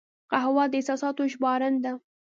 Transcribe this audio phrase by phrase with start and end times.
[0.31, 1.91] قهوه د احساساتو ژباړن ده